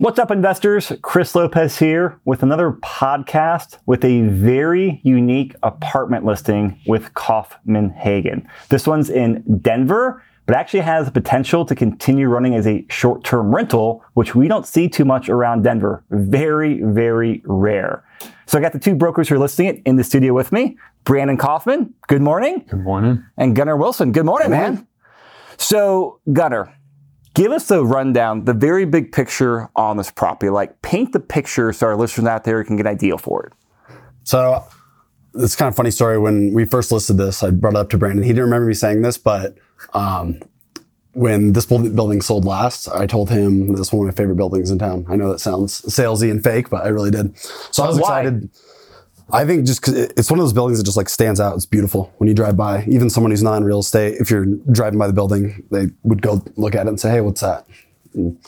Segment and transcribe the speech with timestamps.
[0.00, 0.92] What's up, investors?
[1.02, 8.48] Chris Lopez here with another podcast with a very unique apartment listing with Kaufman Hagan.
[8.68, 13.24] This one's in Denver, but actually has the potential to continue running as a short
[13.24, 16.04] term rental, which we don't see too much around Denver.
[16.10, 18.04] Very, very rare.
[18.46, 20.78] So I got the two brokers who are listing it in the studio with me
[21.02, 22.64] Brandon Kaufman, good morning.
[22.68, 23.24] Good morning.
[23.36, 24.74] And Gunnar Wilson, good morning, good morning.
[24.76, 24.86] man.
[25.60, 26.72] So, Gunnar,
[27.38, 30.50] Give us the rundown, the very big picture on this property.
[30.50, 33.52] Like, paint the picture so our listeners out there can get an idea for it.
[34.24, 34.64] So,
[35.36, 36.18] it's kind of funny story.
[36.18, 38.24] When we first listed this, I brought it up to Brandon.
[38.24, 39.56] He didn't remember me saying this, but
[39.92, 40.40] um,
[41.12, 44.72] when this building sold last, I told him this is one of my favorite buildings
[44.72, 45.06] in town.
[45.08, 47.38] I know that sounds salesy and fake, but I really did.
[47.38, 48.22] So I was Why?
[48.22, 48.50] excited.
[49.30, 51.54] I think just because it's one of those buildings that just like stands out.
[51.54, 52.84] It's beautiful when you drive by.
[52.84, 56.22] Even someone who's not in real estate, if you're driving by the building, they would
[56.22, 57.66] go look at it and say, "Hey, what's that?"
[58.14, 58.38] And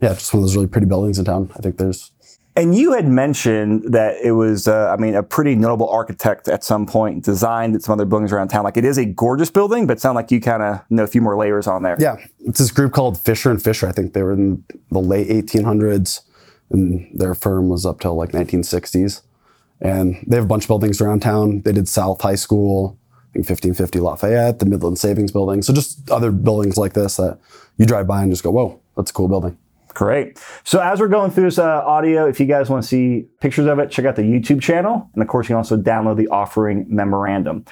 [0.00, 1.50] yeah, just one of those really pretty buildings in town.
[1.56, 2.12] I think there's.
[2.54, 6.64] And you had mentioned that it was, uh, I mean, a pretty notable architect at
[6.64, 8.64] some point designed some other buildings around town.
[8.64, 11.06] Like it is a gorgeous building, but it sounds like you kind of know a
[11.06, 11.96] few more layers on there.
[12.00, 13.86] Yeah, it's this group called Fisher and Fisher.
[13.88, 16.22] I think they were in the late 1800s,
[16.70, 19.22] and their firm was up till like 1960s.
[19.80, 21.62] And they have a bunch of buildings around town.
[21.62, 25.62] They did South High School, I think 1550 Lafayette, the Midland Savings Building.
[25.62, 27.38] So just other buildings like this that
[27.76, 29.56] you drive by and just go, whoa, that's a cool building.
[29.94, 30.38] Great.
[30.64, 33.66] So as we're going through this uh, audio, if you guys want to see pictures
[33.66, 35.10] of it, check out the YouTube channel.
[35.14, 37.64] And of course, you can also download the offering memorandum.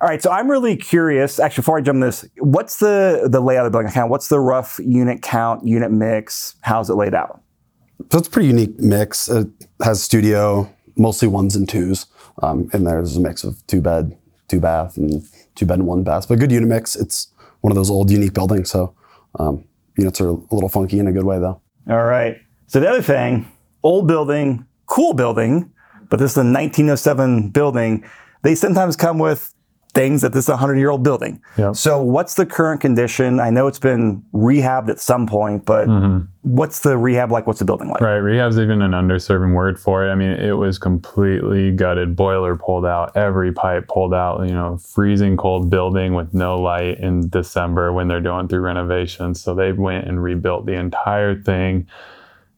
[0.00, 1.38] All right, so I'm really curious.
[1.38, 3.92] Actually, before I jump this, what's the the layout of the building?
[3.92, 6.56] Kind of what's the rough unit count, unit mix?
[6.62, 7.40] How's it laid out?
[8.10, 9.28] So it's a pretty unique mix.
[9.28, 9.46] It
[9.82, 12.06] has studio, mostly ones and twos.
[12.42, 14.16] Um, and there's a mix of two bed,
[14.48, 16.28] two bath, and two bed and one bath.
[16.28, 16.96] But good unit mix.
[16.96, 17.28] It's
[17.60, 18.94] one of those old unique buildings, so
[19.38, 19.64] um,
[19.96, 21.60] units are a little funky in a good way, though.
[21.88, 22.36] All right.
[22.66, 23.50] So the other thing,
[23.82, 25.70] old building, cool building,
[26.08, 28.04] but this is a 1907 building.
[28.42, 29.53] They sometimes come with
[29.94, 31.40] things that this is a 100 year old building.
[31.56, 31.76] Yep.
[31.76, 33.40] So, what's the current condition?
[33.40, 36.26] I know it's been rehabbed at some point, but mm-hmm.
[36.42, 37.46] what's the rehab like?
[37.46, 38.00] What's the building like?
[38.00, 38.16] Right.
[38.16, 40.10] Rehab's even an underserving word for it.
[40.10, 44.76] I mean, it was completely gutted, boiler pulled out, every pipe pulled out, you know,
[44.76, 49.40] freezing cold building with no light in December when they're going through renovations.
[49.40, 51.86] So, they went and rebuilt the entire thing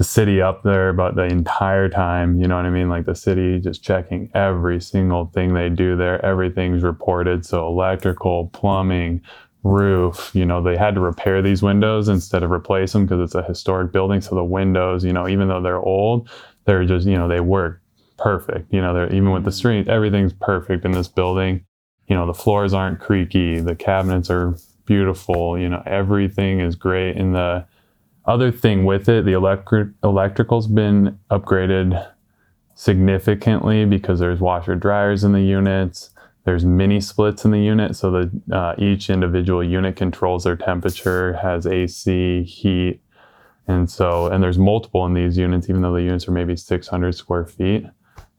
[0.00, 2.40] the city up there about the entire time.
[2.40, 2.88] You know what I mean?
[2.88, 6.24] Like the city just checking every single thing they do there.
[6.24, 7.44] Everything's reported.
[7.44, 9.20] So electrical, plumbing,
[9.62, 13.34] roof, you know, they had to repair these windows instead of replace them because it's
[13.34, 14.22] a historic building.
[14.22, 16.30] So the windows, you know, even though they're old,
[16.64, 17.82] they're just, you know, they work
[18.16, 18.72] perfect.
[18.72, 19.58] You know, they're even with the mm-hmm.
[19.58, 21.66] street, everything's perfect in this building.
[22.06, 24.56] You know, the floors aren't creaky, the cabinets are
[24.86, 27.66] beautiful, you know, everything is great in the
[28.30, 32.08] other thing with it, the electric electrical's been upgraded
[32.76, 36.10] significantly because there's washer dryers in the units.
[36.44, 41.34] There's mini splits in the unit, so that uh, each individual unit controls their temperature,
[41.34, 43.00] has AC, heat,
[43.66, 47.12] and so and there's multiple in these units, even though the units are maybe 600
[47.14, 47.84] square feet.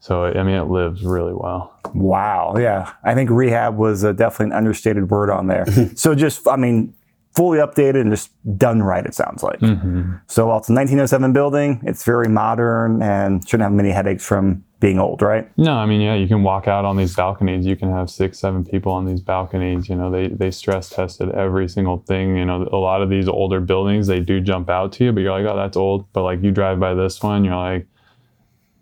[0.00, 1.78] So I mean, it lives really well.
[1.94, 5.66] Wow, yeah, I think rehab was uh, definitely an understated word on there.
[5.94, 6.94] so just, I mean,
[7.34, 9.58] fully updated and just done right, it sounds like.
[9.60, 10.14] Mm-hmm.
[10.26, 14.64] So while it's a 1907 building, it's very modern and shouldn't have many headaches from
[14.80, 15.50] being old, right?
[15.56, 17.64] No, I mean, yeah, you can walk out on these balconies.
[17.64, 19.88] You can have six, seven people on these balconies.
[19.88, 22.36] You know, they, they stress tested every single thing.
[22.36, 25.20] You know, a lot of these older buildings, they do jump out to you, but
[25.20, 26.12] you're like, oh, that's old.
[26.12, 27.86] But like you drive by this one, you're like,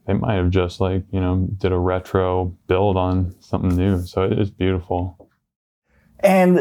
[0.06, 4.02] they might have just like, you know, did a retro build on something new.
[4.04, 5.28] So it is beautiful.
[6.20, 6.60] And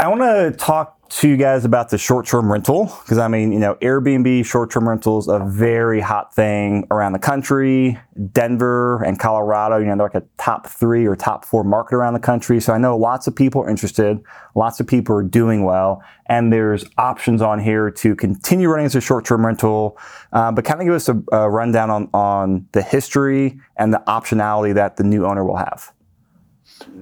[0.00, 3.58] I want to talk to you guys about the short-term rental because I mean, you
[3.58, 7.98] know, Airbnb short-term rentals a very hot thing around the country.
[8.30, 12.12] Denver and Colorado, you know, they're like a top three or top four market around
[12.12, 12.60] the country.
[12.60, 14.22] So I know lots of people are interested,
[14.54, 18.94] lots of people are doing well, and there's options on here to continue running as
[18.94, 19.98] a short-term rental.
[20.32, 24.02] Uh, but kind of give us a, a rundown on on the history and the
[24.06, 25.92] optionality that the new owner will have.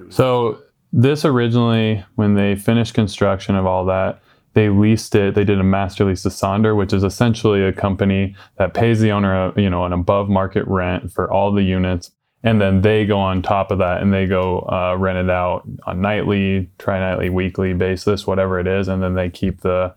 [0.09, 0.63] So
[0.97, 4.19] this originally, when they finished construction of all that,
[4.55, 5.35] they leased it.
[5.35, 9.11] They did a master lease to Sonder, which is essentially a company that pays the
[9.11, 12.09] owner, a, you know, an above market rent for all the units,
[12.41, 15.69] and then they go on top of that and they go uh, rent it out
[15.85, 19.93] on nightly, tri-nightly, weekly basis, whatever it is, and then they keep the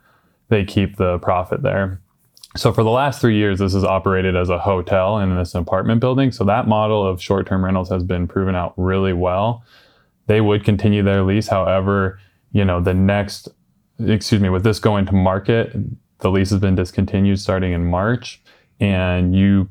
[0.50, 1.98] they keep the profit there.
[2.56, 6.00] So for the last three years, this is operated as a hotel in this apartment
[6.00, 6.32] building.
[6.32, 9.64] So that model of short-term rentals has been proven out really well
[10.30, 11.48] they would continue their lease.
[11.48, 12.20] However,
[12.52, 13.48] you know, the next,
[13.98, 15.74] excuse me, with this going to market,
[16.20, 18.40] the lease has been discontinued starting in March.
[18.80, 19.68] and you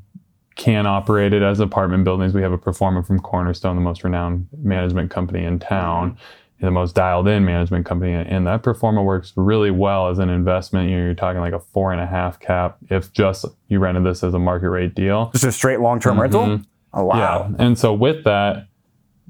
[0.56, 2.34] can operate it as apartment buildings.
[2.34, 6.66] We have a pro forma from Cornerstone, the most renowned management company in town, mm-hmm.
[6.66, 8.12] the most dialed in management company.
[8.12, 10.90] And that pro forma works really well as an investment.
[10.90, 14.04] You know, you're talking like a four and a half cap if just you rented
[14.04, 15.30] this as a market rate deal.
[15.32, 16.22] Just a straight long term mm-hmm.
[16.22, 16.62] rental?
[16.94, 17.50] Oh, wow.
[17.50, 17.66] Yeah.
[17.66, 18.68] And so with that,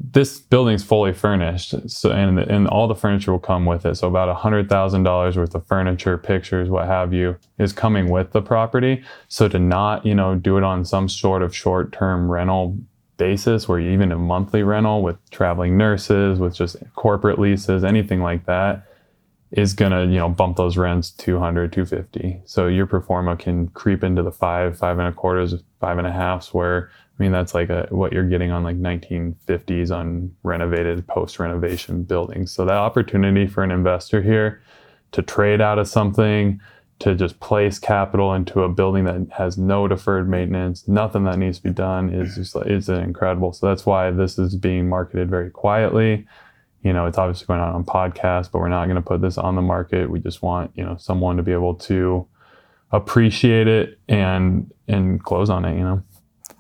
[0.02, 3.96] this building's fully furnished, so and and all the furniture will come with it.
[3.96, 8.10] So about a hundred thousand dollars worth of furniture, pictures, what have you, is coming
[8.10, 9.04] with the property.
[9.28, 12.78] So to not, you know, do it on some sort of short-term rental
[13.18, 18.46] basis, where even a monthly rental with traveling nurses, with just corporate leases, anything like
[18.46, 18.88] that,
[19.52, 22.42] is gonna, you know, bump those rents 200, 250.
[22.46, 26.08] So your pro forma can creep into the five, five and a quarters, five and
[26.08, 30.34] a halfs, where I mean, that's like a, what you're getting on like 1950s on
[30.44, 32.52] renovated post renovation buildings.
[32.52, 34.62] So that opportunity for an investor here
[35.12, 36.62] to trade out of something,
[37.00, 41.58] to just place capital into a building that has no deferred maintenance, nothing that needs
[41.58, 43.52] to be done is just is incredible.
[43.52, 46.26] So that's why this is being marketed very quietly.
[46.84, 49.38] You know, it's obviously going on on podcasts, but we're not going to put this
[49.38, 50.10] on the market.
[50.10, 52.26] We just want, you know, someone to be able to
[52.92, 56.02] appreciate it and and close on it, you know.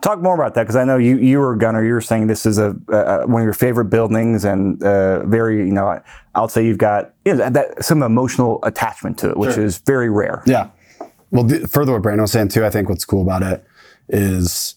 [0.01, 1.83] Talk more about that because I know you you were Gunner.
[1.83, 2.71] You were saying this is a,
[3.25, 6.01] one of your favorite buildings and uh, very you know
[6.35, 9.65] I'll say you've got you know, that some emotional attachment to it, which Sure.
[9.65, 10.41] is very rare.
[10.45, 10.69] Yeah.
[11.31, 13.65] Well, the, further what Brandon was saying too, I think what's cool about it
[14.07, 14.75] is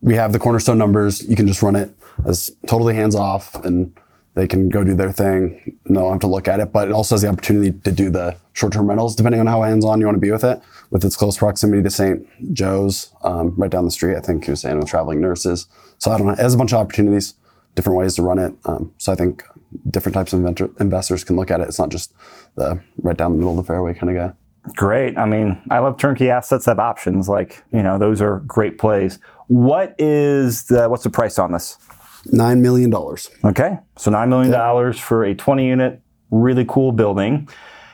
[0.00, 1.28] we have the cornerstone numbers.
[1.28, 1.90] You can just run it
[2.24, 3.92] as totally hands off and
[4.34, 5.76] they can go do their thing.
[5.86, 8.36] No, have to look at it, but it also has the opportunity to do the
[8.52, 10.60] short term rentals depending on how hands on you want to be with it.
[10.90, 12.26] With its close proximity to St.
[12.52, 15.66] Joe's, um, right down the street, I think was saying with traveling nurses.
[15.98, 16.32] So I don't know.
[16.32, 17.34] It has a bunch of opportunities,
[17.74, 18.54] different ways to run it.
[18.64, 19.44] Um, so I think
[19.88, 21.68] different types of inventor- investors can look at it.
[21.68, 22.12] It's not just
[22.56, 24.34] the right down the middle of the fairway kind of guy.
[24.76, 25.16] Great.
[25.16, 27.28] I mean, I love turnkey assets that have options.
[27.28, 29.18] Like you know, those are great plays.
[29.46, 31.78] What is the what's the price on this?
[32.26, 33.30] Nine million dollars.
[33.44, 36.00] Okay, so nine million dollars for a twenty unit,
[36.30, 37.48] really cool building.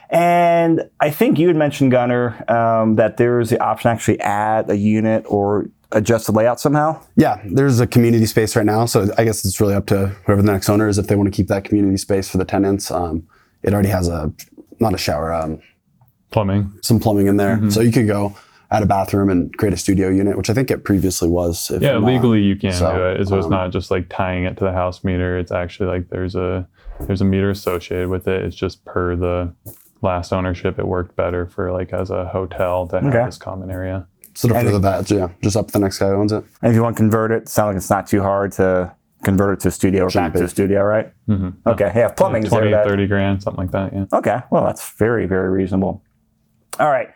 [0.09, 4.69] And I think you had mentioned Gunner um, that there's the option to actually add
[4.69, 7.01] a unit or adjust the layout somehow.
[7.17, 10.41] Yeah, there's a community space right now, so I guess it's really up to whoever
[10.41, 12.89] the next owner is if they want to keep that community space for the tenants.
[12.91, 13.27] Um,
[13.63, 14.31] it already has a
[14.79, 15.59] not a shower, um,
[16.29, 16.73] Plumbing.
[16.81, 17.69] some plumbing in there, Mm-hmm.
[17.69, 18.35] so you could go
[18.71, 21.71] add a bathroom and create a studio unit, which I think it previously was.
[21.71, 23.27] If Yeah, I'm not- legally you can So, do it.
[23.27, 25.37] So it's um, not just like tying it to the house meter.
[25.37, 26.67] It's actually like there's a
[27.01, 28.43] there's a meter associated with it.
[28.43, 29.53] It's just per the
[30.01, 30.79] last ownership.
[30.79, 33.25] It worked better for like as a hotel to have Okay.
[33.25, 34.07] this common area.
[34.33, 36.43] So to the that, yeah, just up to the next guy who owns it.
[36.61, 38.91] And if you want to convert it, sounds like it's not too hard to
[39.23, 40.45] convert it to a studio or back Shouldn't to be.
[40.45, 41.11] a studio, right?
[41.27, 41.67] Mm-hmm.
[41.69, 42.83] Okay, yeah, plumbing is 20, there.
[42.83, 43.93] 30 grand, something like that.
[43.93, 44.05] Yeah.
[44.13, 46.03] Okay, well, that's very, very reasonable.
[46.79, 47.09] All right.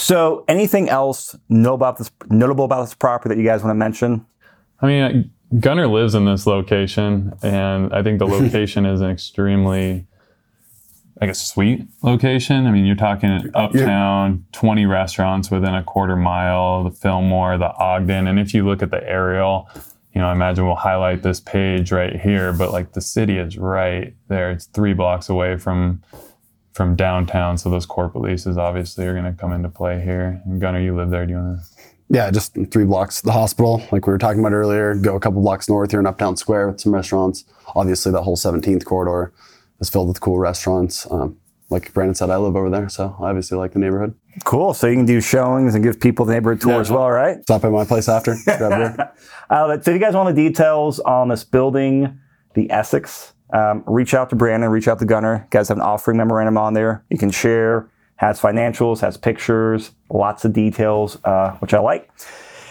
[0.00, 3.78] So, anything else notable about this, notable about this property that you guys want to
[3.78, 4.24] mention?
[4.80, 9.10] I mean, uh, Gunner lives in this location, and I think the location is an
[9.10, 10.06] extremely,
[11.20, 12.66] I guess, sweet location.
[12.66, 18.26] I mean, you're talking uptown, 20 restaurants within a quarter mile, the Fillmore, the Ogden.
[18.26, 19.68] And if you look at the aerial,
[20.14, 23.58] you know, I imagine we'll highlight this page right here, but like the city is
[23.58, 24.50] right there.
[24.50, 26.00] It's three blocks away from
[26.72, 27.58] from downtown.
[27.58, 30.40] So those corporate leases obviously are going to come into play here.
[30.44, 31.26] And Gunner, you live there.
[31.26, 31.66] Do you want to?
[32.12, 33.20] Yeah, just three blocks.
[33.20, 36.06] The hospital, like we were talking about earlier, go a couple blocks north here in
[36.06, 37.44] Uptown Square with some restaurants.
[37.76, 39.32] Obviously, that whole 17th corridor
[39.80, 41.06] is filled with cool restaurants.
[41.10, 41.36] Um,
[41.68, 44.12] like Brandon said, I live over there, so I obviously like the neighborhood.
[44.44, 44.74] Cool.
[44.74, 46.80] So, you can do showings and give people the neighborhood tour Yeah.
[46.80, 47.40] as well, right?
[47.42, 48.34] Stop at my place after.
[48.44, 49.12] grab a beer.
[49.50, 52.18] Uh, so, if you guys want the details on this building,
[52.54, 55.42] the Essex, um, reach out to Brandon, reach out to Gunner.
[55.44, 57.04] You guys have an offering memorandum on there.
[57.10, 62.10] You can share, has financials, has pictures, lots of details, uh, which I like.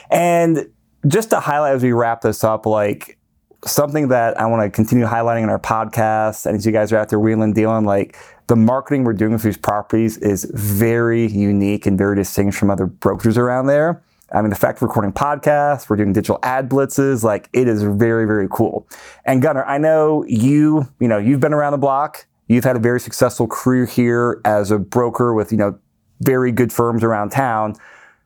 [0.10, 0.70] And
[1.08, 3.18] just to highlight as we wrap this up, like
[3.66, 6.98] something that I want to continue highlighting in our podcast, and as you guys are
[6.98, 8.18] out there wheeling dealing, like
[8.48, 12.86] the marketing we're doing with these properties is very unique and very distinct from other
[12.86, 14.02] brokers around there.
[14.32, 18.26] I mean, the fact recording podcasts, we're doing digital ad blitzes, like it is very,
[18.26, 18.88] very cool.
[19.26, 22.28] And Gunnar, I know you, you know, you've been around the block.
[22.48, 25.78] You've had a very successful career here as a broker with, you know,
[26.22, 27.76] very good firms around town.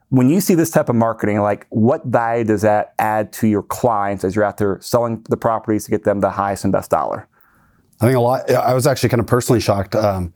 [0.10, 3.64] When you see this type of marketing, like what value does that add to your
[3.64, 6.92] clients as you're out there selling the properties to get them the highest and best
[6.92, 7.28] dollar?
[8.00, 8.50] I think a lot.
[8.52, 10.34] I was actually kind of personally shocked, um,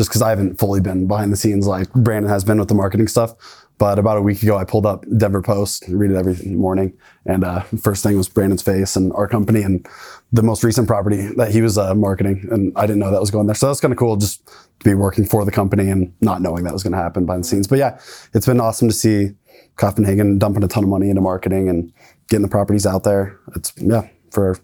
[0.00, 2.74] just because I haven't fully been behind the scenes like Brandon has been with the
[2.74, 3.34] marketing stuff.
[3.76, 7.44] But about a week ago, I pulled up Denver Post, read it every morning, and
[7.44, 9.86] uh, first thing was Brandon's face and our company and
[10.32, 13.30] the most recent property that he was uh, marketing, and I didn't know that was
[13.30, 13.54] going there.
[13.54, 16.64] So that's kind of cool, just to be working for the company and not knowing
[16.64, 17.66] that was going to happen behind the scenes.
[17.66, 17.98] But yeah,
[18.32, 19.32] it's been awesome to see
[19.76, 21.92] Kaufman Hagan, dumping a ton of money into marketing and
[22.30, 23.38] getting the properties out there.
[23.54, 24.56] It's yeah, for a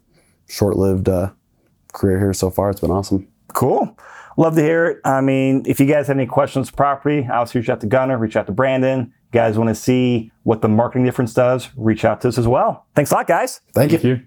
[0.49, 1.31] short-lived uh,
[1.93, 3.29] career here so far, it's been awesome.
[3.53, 3.99] Cool.
[4.37, 5.01] Love to hear it.
[5.05, 8.37] I mean, if you guys have any questions property, obviously reach out to Gunner, reach
[8.37, 9.01] out to Brandon.
[9.01, 12.47] You guys want to see what the marketing difference does, reach out to us as
[12.47, 12.87] well.
[12.95, 13.61] Thanks a lot, guys.
[13.73, 13.99] Thank you.
[13.99, 14.27] Thank you.